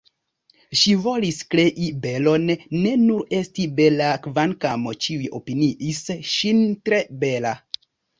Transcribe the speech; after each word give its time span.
Ŝi 0.83 0.93
volis 1.01 1.41
krei 1.49 1.89
belon, 2.05 2.47
ne 2.85 2.93
nur 3.01 3.35
esti 3.39 3.65
bela 3.81 4.07
kvankam 4.23 4.87
ĉiuj 5.05 5.29
opiniis 5.41 6.01
ŝin 6.31 6.65
tre 6.89 7.03
bela. 7.25 7.53